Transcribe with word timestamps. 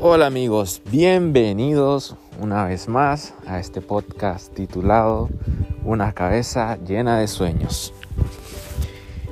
Hola 0.00 0.26
amigos, 0.26 0.80
bienvenidos 0.92 2.14
una 2.40 2.64
vez 2.66 2.88
más 2.88 3.34
a 3.48 3.58
este 3.58 3.80
podcast 3.80 4.54
titulado 4.54 5.28
Una 5.82 6.12
cabeza 6.12 6.78
llena 6.86 7.18
de 7.18 7.26
sueños. 7.26 7.92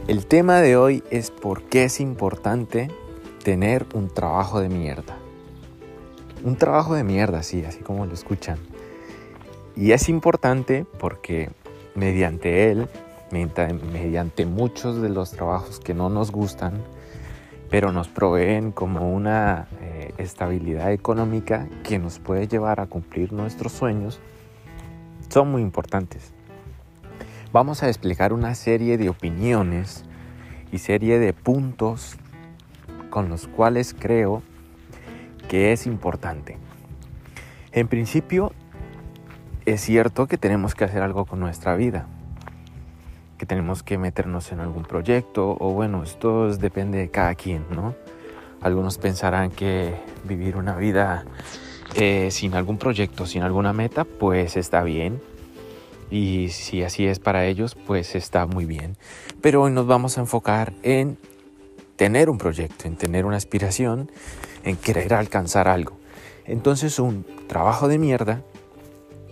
El 0.09 0.27
tema 0.27 0.61
de 0.61 0.77
hoy 0.77 1.05
es 1.13 1.31
por 1.31 1.63
qué 1.63 1.85
es 1.85 2.01
importante 2.01 2.91
tener 3.45 3.87
un 3.95 4.13
trabajo 4.13 4.59
de 4.59 4.69
mierda. 4.69 5.17
Un 6.43 6.57
trabajo 6.57 6.95
de 6.95 7.05
mierda, 7.05 7.45
sí, 7.45 7.65
así 7.65 7.79
como 7.79 8.05
lo 8.05 8.13
escuchan. 8.13 8.59
Y 9.77 9.93
es 9.93 10.09
importante 10.09 10.85
porque 10.99 11.49
mediante 11.95 12.73
él, 12.73 12.89
mediante 13.31 14.47
muchos 14.47 15.01
de 15.01 15.11
los 15.11 15.31
trabajos 15.31 15.79
que 15.79 15.95
no 15.95 16.11
nos 16.11 16.33
gustan, 16.33 16.83
pero 17.71 17.93
nos 17.93 18.09
proveen 18.09 18.73
como 18.73 19.13
una 19.13 19.67
eh, 19.81 20.15
estabilidad 20.19 20.93
económica 20.93 21.69
que 21.83 21.99
nos 21.99 22.19
puede 22.19 22.47
llevar 22.49 22.81
a 22.81 22.87
cumplir 22.87 23.33
nuestros 23.33 23.73
sueños, 23.73 24.21
son 25.29 25.51
muy 25.51 25.63
importantes. 25.63 26.33
Vamos 27.53 27.83
a 27.83 27.89
explicar 27.89 28.33
una 28.33 28.55
serie 28.55 28.99
de 28.99 29.09
opiniones 29.09 30.05
y 30.73 30.79
serie 30.79 31.19
de 31.19 31.33
puntos 31.33 32.17
con 33.11 33.29
los 33.29 33.49
cuales 33.49 33.95
creo 33.99 34.43
que 35.49 35.73
es 35.73 35.87
importante. 35.87 36.59
En 37.73 37.89
principio, 37.89 38.53
es 39.65 39.81
cierto 39.81 40.27
que 40.27 40.39
tenemos 40.39 40.75
que 40.75 40.85
hacer 40.85 41.03
algo 41.03 41.25
con 41.25 41.41
nuestra 41.41 41.77
vida 41.77 42.07
que 43.37 43.47
tenemos 43.47 43.83
que 43.83 43.99
meternos 43.99 44.53
en 44.53 44.61
algún 44.61 44.85
proyecto 44.85 45.57
o 45.59 45.73
bueno, 45.73 46.03
esto 46.03 46.55
depende 46.57 46.99
de 46.99 47.11
cada 47.11 47.35
quien, 47.35 47.65
¿no? 47.71 47.95
Algunos 48.61 48.99
pensarán 48.99 49.51
que 49.51 49.95
vivir 50.25 50.57
una 50.57 50.77
vida 50.77 51.25
eh, 51.95 52.31
sin 52.31 52.55
algún 52.55 52.79
proyecto, 52.79 53.27
sin 53.27 53.43
alguna 53.43 53.73
meta, 53.73 54.05
pues 54.05 54.57
está 54.57 54.83
bien. 54.83 55.21
Y 56.11 56.49
si 56.51 56.83
así 56.83 57.07
es 57.07 57.19
para 57.19 57.47
ellos, 57.47 57.75
pues 57.75 58.15
está 58.15 58.47
muy 58.47 58.65
bien. 58.65 58.97
Pero 59.41 59.63
hoy 59.63 59.73
nos 59.73 59.87
vamos 59.87 60.19
a 60.19 60.21
enfocar 60.21 60.73
en 60.83 61.19
tener 61.97 62.31
un 62.31 62.39
proyecto, 62.39 62.87
en 62.87 62.97
tener 62.97 63.25
una 63.25 63.37
aspiración, 63.37 64.11
en 64.65 64.77
querer 64.77 65.15
alcanzar 65.15 65.69
algo. 65.69 65.97
Entonces 66.45 66.99
un 66.99 67.25
trabajo 67.49 67.89
de 67.89 67.99
mierda 67.99 68.43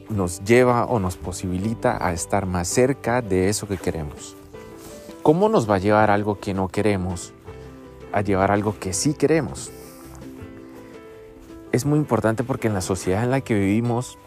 nos 0.08 0.44
lleva 0.44 0.84
o 0.86 0.98
nos 0.98 1.16
posibilita 1.16 2.04
a 2.04 2.12
estar 2.12 2.46
más 2.46 2.68
cerca 2.68 3.22
de 3.22 3.48
eso 3.48 3.66
que 3.66 3.76
queremos. 3.76 4.36
¿Cómo 5.22 5.48
nos 5.48 5.68
va 5.68 5.76
a 5.76 5.78
llevar 5.78 6.10
algo 6.10 6.38
que 6.38 6.54
no 6.54 6.68
queremos 6.68 7.32
a 8.12 8.20
llevar 8.20 8.52
algo 8.52 8.78
que 8.78 8.92
sí 8.92 9.14
queremos? 9.14 9.72
Es 11.72 11.84
muy 11.84 11.98
importante 11.98 12.44
porque 12.44 12.68
en 12.68 12.74
la 12.74 12.80
sociedad 12.80 13.24
en 13.24 13.30
la 13.30 13.40
que 13.40 13.54
vivimos, 13.54 14.18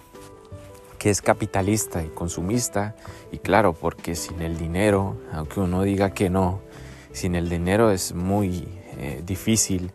que 0.98 1.10
es 1.10 1.22
capitalista 1.22 2.04
y 2.04 2.08
consumista, 2.08 2.96
y 3.32 3.38
claro, 3.38 3.74
porque 3.74 4.16
sin 4.16 4.42
el 4.42 4.58
dinero, 4.58 5.16
aunque 5.32 5.62
uno 5.62 5.84
diga 5.84 6.10
que 6.10 6.30
no, 6.30 6.60
sin 7.14 7.36
el 7.36 7.48
dinero 7.48 7.92
es 7.92 8.14
muy 8.14 8.68
eh, 8.98 9.22
difícil 9.26 9.92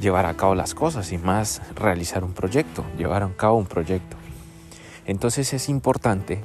llevar 0.00 0.26
a 0.26 0.34
cabo 0.34 0.54
las 0.54 0.74
cosas 0.74 1.12
y 1.12 1.18
más 1.18 1.62
realizar 1.74 2.24
un 2.24 2.32
proyecto, 2.32 2.84
llevar 2.96 3.22
a 3.22 3.28
cabo 3.36 3.58
un 3.58 3.66
proyecto. 3.66 4.16
Entonces 5.08 5.54
es 5.54 5.70
importante 5.70 6.44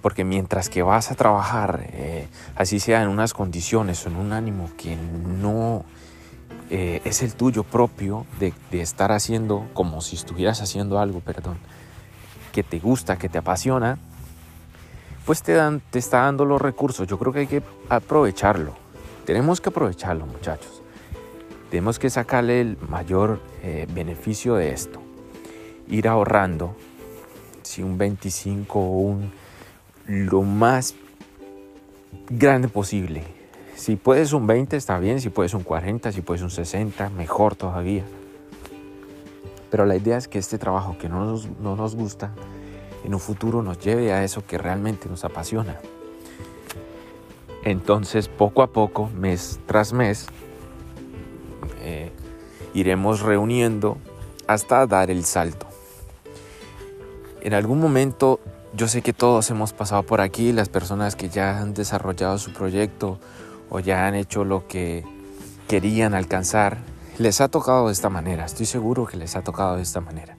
porque 0.00 0.24
mientras 0.24 0.68
que 0.68 0.82
vas 0.82 1.10
a 1.10 1.16
trabajar, 1.16 1.88
eh, 1.92 2.28
así 2.54 2.80
sea 2.80 3.02
en 3.02 3.08
unas 3.08 3.34
condiciones 3.34 4.06
o 4.06 4.08
en 4.08 4.16
un 4.16 4.32
ánimo 4.32 4.70
que 4.76 4.96
no 4.96 5.84
eh, 6.70 7.02
es 7.04 7.20
el 7.22 7.34
tuyo 7.34 7.64
propio 7.64 8.26
de, 8.38 8.54
estar 8.80 9.10
haciendo 9.10 9.68
como 9.74 10.00
si 10.00 10.14
estuvieras 10.14 10.62
haciendo 10.62 11.00
algo, 11.00 11.18
perdón, 11.18 11.58
que 12.52 12.62
te 12.62 12.78
gusta, 12.78 13.18
que 13.18 13.28
te 13.28 13.38
apasiona, 13.38 13.98
pues 15.26 15.42
te, 15.42 15.52
dan, 15.52 15.82
te 15.90 15.98
está 15.98 16.20
dando 16.22 16.44
los 16.44 16.62
recursos. 16.62 17.08
Yo 17.08 17.18
creo 17.18 17.32
que 17.32 17.40
hay 17.40 17.46
que 17.48 17.62
aprovecharlo. 17.88 18.72
Tenemos 19.26 19.60
que 19.60 19.68
aprovecharlo, 19.68 20.26
muchachos. 20.26 20.80
Tenemos 21.70 21.98
que 21.98 22.08
sacarle 22.08 22.60
el 22.60 22.78
mayor 22.88 23.40
eh, 23.64 23.88
beneficio 23.92 24.54
de 24.54 24.72
esto. 24.72 25.02
Ir 25.88 26.06
ahorrando, 26.06 26.76
si 27.72 27.82
un 27.82 27.96
25 27.96 28.78
o 28.78 28.98
un 28.98 29.32
lo 30.06 30.42
más 30.42 30.94
grande 32.28 32.68
posible. 32.68 33.24
Si 33.76 33.96
puedes 33.96 34.34
un 34.34 34.46
20 34.46 34.76
está 34.76 34.98
bien, 34.98 35.20
si 35.20 35.30
puedes 35.30 35.54
un 35.54 35.62
40, 35.62 36.12
si 36.12 36.20
puedes 36.20 36.42
un 36.42 36.50
60, 36.50 37.08
mejor 37.10 37.56
todavía. 37.56 38.04
Pero 39.70 39.86
la 39.86 39.96
idea 39.96 40.18
es 40.18 40.28
que 40.28 40.38
este 40.38 40.58
trabajo 40.58 40.98
que 40.98 41.08
no 41.08 41.24
nos, 41.24 41.48
no 41.60 41.74
nos 41.74 41.96
gusta, 41.96 42.32
en 43.04 43.14
un 43.14 43.20
futuro 43.20 43.62
nos 43.62 43.78
lleve 43.78 44.12
a 44.12 44.22
eso 44.22 44.44
que 44.46 44.58
realmente 44.58 45.08
nos 45.08 45.24
apasiona. 45.24 45.80
Entonces, 47.64 48.28
poco 48.28 48.62
a 48.62 48.66
poco, 48.66 49.08
mes 49.16 49.60
tras 49.64 49.94
mes, 49.94 50.26
eh, 51.80 52.12
iremos 52.74 53.20
reuniendo 53.20 53.96
hasta 54.46 54.86
dar 54.86 55.10
el 55.10 55.24
salto 55.24 55.71
en 57.42 57.54
algún 57.54 57.80
momento 57.80 58.40
yo 58.74 58.88
sé 58.88 59.02
que 59.02 59.12
todos 59.12 59.50
hemos 59.50 59.72
pasado 59.72 60.04
por 60.04 60.20
aquí, 60.20 60.52
las 60.52 60.68
personas 60.68 61.16
que 61.16 61.28
ya 61.28 61.58
han 61.58 61.74
desarrollado 61.74 62.38
su 62.38 62.52
proyecto 62.52 63.18
o 63.68 63.80
ya 63.80 64.06
han 64.06 64.14
hecho 64.14 64.44
lo 64.44 64.66
que 64.66 65.04
querían 65.68 66.14
alcanzar, 66.14 66.78
les 67.18 67.40
ha 67.40 67.48
tocado 67.48 67.88
de 67.88 67.92
esta 67.92 68.08
manera, 68.08 68.44
estoy 68.44 68.66
seguro 68.66 69.06
que 69.06 69.16
les 69.16 69.36
ha 69.36 69.42
tocado 69.42 69.76
de 69.76 69.82
esta 69.82 70.00
manera. 70.00 70.36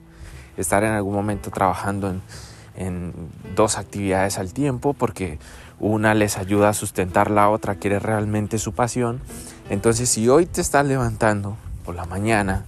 Estar 0.56 0.82
en 0.82 0.92
algún 0.92 1.14
momento 1.14 1.50
trabajando 1.50 2.14
en, 2.76 3.12
dos 3.54 3.78
actividades 3.78 4.38
al 4.38 4.52
tiempo 4.52 4.94
porque 4.94 5.38
una 5.78 6.14
les 6.14 6.38
ayuda 6.38 6.70
a 6.70 6.74
sustentar 6.74 7.30
la 7.30 7.50
otra, 7.50 7.76
quiere 7.76 7.98
realmente 7.98 8.58
su 8.58 8.72
pasión. 8.72 9.20
Entonces 9.68 10.08
si 10.08 10.28
hoy 10.28 10.46
te 10.46 10.60
estás 10.60 10.86
levantando 10.86 11.56
por 11.84 11.94
la 11.94 12.04
mañana, 12.04 12.64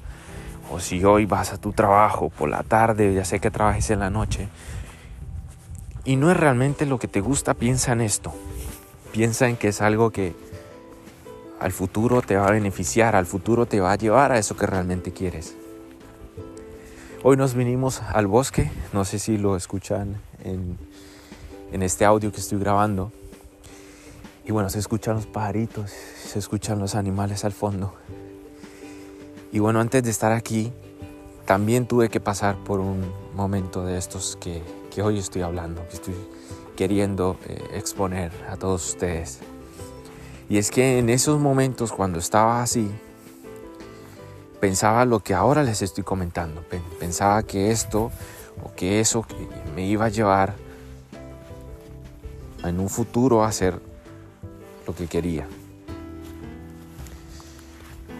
o 0.71 0.81
si 0.81 1.04
hoy 1.04 1.27
vas 1.27 1.53
a 1.53 1.59
tu 1.59 1.72
trabajo 1.72 2.31
por 2.31 2.49
la 2.49 2.62
tarde, 2.62 3.15
ya 3.15 3.25
sé 3.25 3.41
que 3.41 3.50
trabajes 3.50 3.91
en 3.91 4.00
la 4.00 4.10
noche, 4.10 4.49
y 6.04 6.16
no 6.16 6.31
es 6.31 6.37
realmente 6.37 6.87
lo 6.87 6.99
que 6.99 7.09
te 7.09 7.21
gusta, 7.21 7.54
piensa 7.54 7.93
en 7.93 8.00
esto. 8.00 8.32
Piensa 9.12 9.49
en 9.49 9.56
que 9.56 9.69
es 9.69 9.81
algo 9.81 10.10
que 10.10 10.34
al 11.59 11.72
futuro 11.72 12.22
te 12.22 12.37
va 12.37 12.47
a 12.47 12.53
beneficiar, 12.53 13.16
al 13.16 13.26
futuro 13.26 13.66
te 13.66 13.81
va 13.81 13.93
a 13.93 13.97
llevar 13.97 14.31
a 14.31 14.38
eso 14.38 14.56
que 14.56 14.66
realmente 14.66 15.12
quieres. 15.12 15.56
Hoy 17.25 17.37
nos 17.37 17.55
vinimos 17.55 18.03
al 18.03 18.28
bosque, 18.28 18.71
no 18.93 19.05
sé 19.05 19.19
si 19.19 19.37
lo 19.37 19.56
escuchan 19.56 20.21
en, 20.44 20.78
en 21.72 21.82
este 21.82 22.05
audio 22.05 22.31
que 22.31 22.38
estoy 22.38 22.60
grabando. 22.60 23.10
Y 24.44 24.53
bueno, 24.53 24.71
se 24.71 24.78
escuchan 24.78 25.16
los 25.16 25.26
pajaritos, 25.26 25.91
se 25.91 26.38
escuchan 26.38 26.78
los 26.78 26.94
animales 26.94 27.44
al 27.44 27.53
fondo. 27.53 27.94
Y 29.56 29.59
bueno, 29.59 29.81
antes 29.81 30.03
de 30.03 30.11
estar 30.11 30.33
aquí, 30.33 30.71
también 31.47 31.87
tuve 31.87 32.11
que 32.11 32.21
pasar 32.21 32.62
por 32.62 32.78
un 32.78 33.11
momento 33.34 33.87
de 33.87 33.97
estos 33.97 34.37
que, 34.37 34.62
hoy 35.03 35.19
estoy 35.19 35.41
hablando, 35.41 35.83
que 35.89 35.94
estoy 35.94 36.15
queriendo 36.77 37.39
eh, 37.49 37.65
exponer 37.72 38.33
a 38.50 38.59
todos 38.59 38.87
ustedes. 38.87 39.39
Y 40.50 40.59
es 40.59 40.71
que 40.71 40.99
en 40.99 41.09
esos 41.09 41.41
momentos 41.41 41.91
cuando 41.91 42.19
estaba 42.19 42.62
así, 42.62 42.91
pensaba 44.61 45.06
lo 45.06 45.21
que 45.21 45.33
ahora 45.33 45.62
les 45.62 45.81
estoy 45.81 46.05
comentando. 46.05 46.62
Pensaba 47.00 47.43
que 47.43 47.71
esto 47.71 48.11
o 48.62 48.75
que 48.75 49.00
eso 49.00 49.25
me 49.75 49.87
iba 49.87 50.05
a 50.05 50.11
llevar 50.11 50.53
en 52.62 52.78
un 52.78 52.91
futuro 52.91 53.43
a 53.43 53.49
hacer 53.49 53.81
lo 54.87 54.94
que 54.94 55.06
quería. 55.06 55.49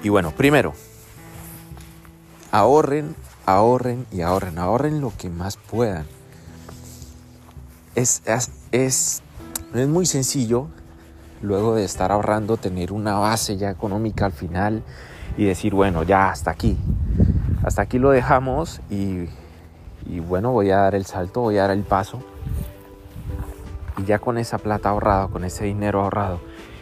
Y 0.03 0.09
bueno, 0.09 0.31
primero, 0.35 0.73
ahorren, 2.57 3.15
ahorren 3.45 4.07
y 4.11 4.23
ahorren, 4.23 4.59
ahorren 4.59 5.01
lo 5.03 5.13
que 5.17 5.29
más 5.29 5.59
puedan. 5.59 6.07
Es, 7.95 8.23
es, 8.25 8.51
es, 8.73 9.23
muy 9.89 10.07
sencillo 10.07 10.69
luego 11.43 11.75
de 11.75 11.85
estar 11.85 12.13
ahorrando 12.13 12.57
tener 12.57 12.93
una 12.93 13.19
base 13.19 13.59
ya 13.59 13.71
económica 13.71 14.25
al 14.25 14.33
final 14.33 14.83
y 15.37 15.45
decir, 15.45 15.75
bueno, 15.75 16.03
ya 16.03 16.31
hasta 16.31 16.51
aquí, 16.51 16.79
hasta 17.63 17.83
aquí 17.83 17.99
lo 17.99 18.11
dejamos 18.11 18.81
y, 18.89 19.29
y 20.07 20.21
bueno, 20.21 20.53
voy 20.53 20.71
a 20.71 20.79
dar 20.79 20.95
el 20.95 21.05
salto, 21.05 21.43
voy 21.43 21.59
a 21.59 21.63
dar 21.63 21.73
el 21.73 21.85
paso. 21.85 22.23
Y 23.99 24.05
ya 24.05 24.19
con 24.19 24.39
esa 24.39 24.57
plata 24.57 24.91
ahorrada, 24.91 25.29
con 25.29 25.45
ese 25.45 25.67
dinero 25.67 26.03
ahorrado, 26.03 26.41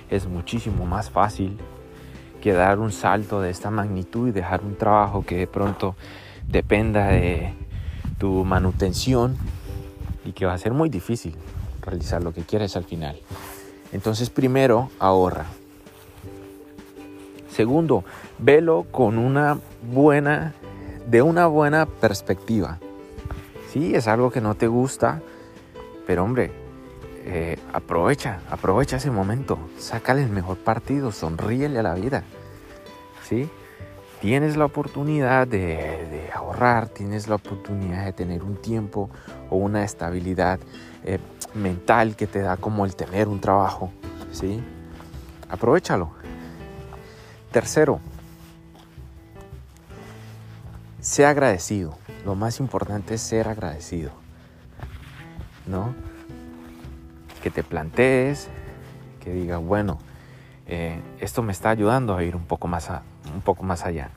es 0.08 0.26
muchísimo 0.26 0.86
más 0.86 1.10
fácil 1.10 1.58
que 2.44 2.52
dar 2.52 2.78
un 2.78 2.92
salto 2.92 3.40
de 3.40 3.48
esta 3.48 3.70
magnitud 3.70 4.28
y 4.28 4.30
dejar 4.30 4.62
un 4.62 4.76
trabajo 4.76 5.24
que 5.24 5.34
de 5.34 5.46
pronto 5.46 5.96
dependa 6.46 7.06
de 7.06 7.54
tu 8.18 8.44
manutención 8.44 9.38
y 10.26 10.32
que 10.32 10.44
va 10.44 10.52
a 10.52 10.58
ser 10.58 10.74
muy 10.74 10.90
difícil 10.90 11.34
realizar 11.80 12.22
lo 12.22 12.34
que 12.34 12.42
quieres 12.42 12.76
al 12.76 12.84
final. 12.84 13.16
Entonces 13.92 14.28
primero 14.28 14.90
ahorra. 14.98 15.46
Segundo, 17.48 18.04
velo 18.38 18.84
con 18.90 19.16
una 19.16 19.58
buena 19.90 20.52
de 21.06 21.22
una 21.22 21.46
buena 21.46 21.86
perspectiva. 21.86 22.78
Sí, 23.72 23.94
es 23.94 24.06
algo 24.06 24.30
que 24.30 24.42
no 24.42 24.54
te 24.54 24.66
gusta, 24.66 25.22
pero 26.06 26.24
hombre, 26.24 26.52
eh, 27.26 27.58
aprovecha, 27.72 28.40
aprovecha 28.50 28.96
ese 28.96 29.10
momento, 29.10 29.58
sácale 29.78 30.22
el 30.22 30.28
mejor 30.28 30.58
partido, 30.58 31.10
sonríele 31.10 31.78
a 31.78 31.82
la 31.82 31.94
vida. 31.94 32.22
¿Sí? 33.26 33.48
Tienes 34.20 34.58
la 34.58 34.66
oportunidad 34.66 35.46
de, 35.46 36.30
ahorrar, 36.34 36.88
tienes 36.88 37.26
la 37.26 37.36
oportunidad 37.36 38.04
de 38.04 38.12
tener 38.12 38.42
un 38.42 38.56
tiempo 38.56 39.08
o 39.48 39.56
una 39.56 39.84
estabilidad 39.84 40.60
eh, 41.02 41.18
mental 41.54 42.14
que 42.14 42.26
te 42.26 42.40
da 42.40 42.58
como 42.58 42.84
el 42.84 42.94
tener 42.94 43.28
un 43.28 43.40
trabajo. 43.40 43.90
¿Sí? 44.30 44.62
Aprovechalo. 45.48 46.10
Tercero, 47.50 48.00
sea 51.00 51.30
agradecido. 51.30 51.96
Lo 52.26 52.34
más 52.34 52.60
importante 52.60 53.14
es 53.14 53.22
ser 53.22 53.48
agradecido. 53.48 54.10
¿No? 55.66 55.94
Que 57.44 57.50
te 57.50 57.62
plantees, 57.62 58.48
que 59.22 59.30
digas, 59.30 59.60
bueno, 59.60 59.98
eh, 60.66 60.98
esto 61.20 61.42
me 61.42 61.52
está 61.52 61.68
ayudando 61.68 62.16
a 62.16 62.24
ir 62.24 62.36
un 62.36 62.46
poco, 62.46 62.68
más 62.68 62.90
un 63.34 63.42
poco 63.42 63.64
más 63.64 63.84
allá. 63.84 64.08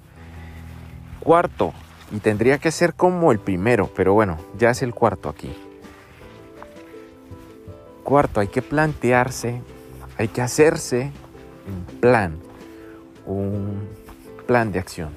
Cuarto, 1.20 1.74
y 2.14 2.20
tendría 2.20 2.58
que 2.58 2.72
ser 2.72 2.94
como 2.94 3.34
el 3.34 3.40
primero, 3.40 3.92
pero 3.94 4.14
bueno, 4.14 4.38
ya 4.58 4.70
es 4.70 4.82
el 4.82 4.94
cuarto 4.94 5.28
aquí. 5.28 5.54
Cuarto, 8.06 8.40
hay 8.40 8.48
que 8.48 8.62
plantearse, 8.62 9.62
hay 10.18 10.30
que 10.30 10.42
hacerse 10.42 11.12
un 11.68 12.00
plan, 12.00 12.38
un 13.26 13.90
plan 14.46 14.72
de 14.72 14.80
acción. 14.80 15.10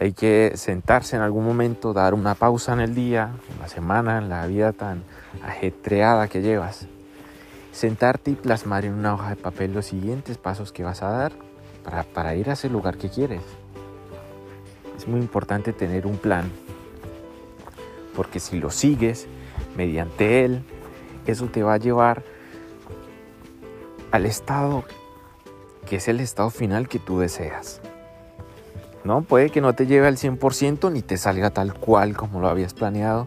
Hay 0.00 0.14
que 0.14 0.52
sentarse 0.54 1.16
en 1.16 1.20
algún 1.20 1.44
momento, 1.44 1.92
dar 1.92 2.14
una 2.14 2.34
pausa 2.34 2.72
en 2.72 2.80
el 2.80 2.94
día, 2.94 3.32
en 3.52 3.60
la 3.60 3.68
semana, 3.68 4.16
en 4.16 4.30
la 4.30 4.46
vida 4.46 4.72
tan 4.72 5.04
ajetreada 5.44 6.26
que 6.26 6.40
llevas. 6.40 6.86
Sentarte 7.70 8.30
y 8.30 8.34
plasmar 8.34 8.86
en 8.86 8.94
una 8.94 9.12
hoja 9.12 9.28
de 9.28 9.36
papel 9.36 9.74
los 9.74 9.84
siguientes 9.84 10.38
pasos 10.38 10.72
que 10.72 10.84
vas 10.84 11.02
a 11.02 11.10
dar 11.10 11.32
para, 11.84 12.04
para 12.04 12.34
ir 12.34 12.48
a 12.48 12.54
ese 12.54 12.70
lugar 12.70 12.96
que 12.96 13.10
quieres. 13.10 13.42
Es 14.96 15.06
muy 15.06 15.20
importante 15.20 15.74
tener 15.74 16.06
un 16.06 16.16
plan, 16.16 16.50
porque 18.16 18.40
si 18.40 18.58
lo 18.58 18.70
sigues 18.70 19.26
mediante 19.76 20.46
él, 20.46 20.62
eso 21.26 21.44
te 21.48 21.62
va 21.62 21.74
a 21.74 21.78
llevar 21.78 22.22
al 24.12 24.24
estado 24.24 24.82
que 25.84 25.96
es 25.96 26.08
el 26.08 26.20
estado 26.20 26.48
final 26.48 26.88
que 26.88 26.98
tú 26.98 27.18
deseas. 27.18 27.82
¿No? 29.10 29.22
Puede 29.22 29.50
que 29.50 29.60
no 29.60 29.72
te 29.72 29.88
lleve 29.88 30.06
al 30.06 30.18
100% 30.18 30.92
ni 30.92 31.02
te 31.02 31.16
salga 31.16 31.50
tal 31.50 31.74
cual 31.74 32.16
como 32.16 32.38
lo 32.38 32.48
habías 32.48 32.74
planeado, 32.74 33.26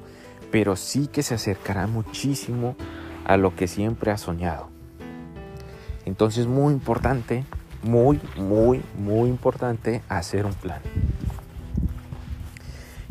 pero 0.49 0.77
sí 0.77 1.07
que 1.07 1.23
se 1.23 1.33
acercará 1.35 1.87
muchísimo 1.87 2.77
a 3.25 3.35
lo 3.35 3.53
que 3.53 3.67
siempre 3.67 4.09
has 4.09 4.21
soñado. 4.21 4.69
Entonces 6.05 6.47
muy 6.47 6.71
importante, 6.71 7.43
muy, 7.81 8.21
muy, 8.37 8.81
muy 8.97 9.27
importante 9.27 10.01
hacer 10.07 10.45
un 10.45 10.53
plan. 10.53 10.79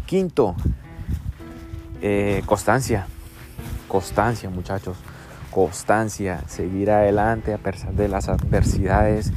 Quinto, 0.07 0.57
eh, 2.01 2.43
constancia. 2.47 3.07
Constancia 3.87 4.49
muchachos. 4.49 4.97
Constancia. 5.51 6.43
Seguir 6.47 6.91
adelante 6.91 7.53
a 7.53 7.59
pesar 7.59 7.93
de 7.93 8.09
las 8.09 8.31
adversidades 8.31 9.31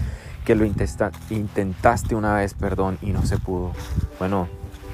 que 0.45 0.55
lo 0.55 0.63
intentaste 0.65 2.15
una 2.15 2.35
vez, 2.35 2.53
perdón, 2.53 2.97
y 3.01 3.11
no 3.11 3.25
se 3.25 3.37
pudo. 3.37 3.73
Bueno, 4.19 4.47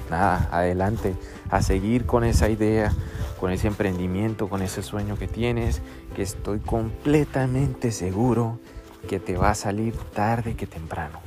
nada, 0.09 0.48
adelante, 0.51 1.13
a 1.50 1.62
seguir 1.62 2.06
con 2.06 2.24
esa 2.24 2.50
idea, 2.50 2.92
con 3.39 3.51
ese 3.51 3.68
emprendimiento, 3.68 4.48
con 4.48 4.62
ese 4.62 4.81
sueño 4.81 5.18
que 5.18 5.27
tienes, 5.27 5.81
que 6.15 6.21
estoy 6.21 6.59
completamente 6.59 7.92
seguro 7.92 8.59
que 9.07 9.19
te 9.19 9.36
va 9.36 9.50
a 9.50 9.56
salir 9.56 9.95
tarde 10.13 10.56
que 10.56 10.68
temprano. 10.68 11.19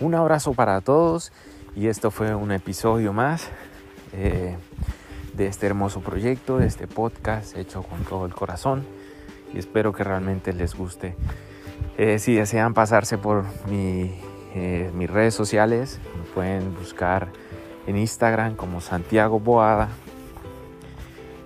Un 0.00 0.14
abrazo 0.14 0.54
para 0.54 0.80
todos 0.80 1.32
y 1.74 1.88
esto 1.88 2.10
fue 2.10 2.34
un 2.34 2.52
episodio 2.52 3.12
más 3.12 3.48
eh, 4.12 4.56
de 5.34 5.46
este 5.46 5.66
hermoso 5.66 6.00
proyecto, 6.00 6.58
de 6.58 6.66
este 6.66 6.86
podcast 6.86 7.56
hecho 7.56 7.82
con 7.82 8.04
todo 8.04 8.26
el 8.26 8.34
corazón 8.34 8.84
y 9.52 9.58
espero 9.58 9.92
que 9.92 10.04
realmente 10.04 10.52
les 10.52 10.74
guste. 10.74 11.16
Eh, 12.02 12.18
si 12.18 12.34
desean 12.34 12.72
pasarse 12.72 13.18
por 13.18 13.44
eh, 13.68 14.90
mis 14.94 15.10
redes 15.10 15.34
sociales, 15.34 16.00
me 16.16 16.24
pueden 16.32 16.74
buscar 16.74 17.28
en 17.86 17.98
Instagram 17.98 18.56
como 18.56 18.80
Santiago 18.80 19.38
Boada. 19.38 19.90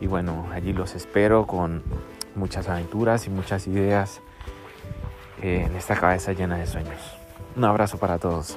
Y 0.00 0.06
bueno, 0.06 0.46
allí 0.52 0.72
los 0.72 0.94
espero 0.94 1.48
con 1.48 1.82
muchas 2.36 2.68
aventuras 2.68 3.26
y 3.26 3.30
muchas 3.30 3.66
ideas 3.66 4.20
en 5.42 5.74
esta 5.74 5.96
cabeza 5.96 6.32
llena 6.34 6.56
de 6.56 6.68
sueños. 6.68 7.00
Un 7.56 7.64
abrazo 7.64 7.98
para 7.98 8.18
todos. 8.18 8.56